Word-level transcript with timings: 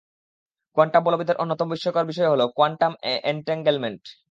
Quantum 0.77 1.01
বলবিদ্যার 1.03 1.41
অন্যতম 1.43 1.67
বিস্ময়কর 1.69 2.05
বিষয় 2.05 2.29
হলো 2.29 2.45
কোয়ান্টাম 2.57 2.91
অ্যান্টেঙ্গেলমেন্ট। 3.23 4.03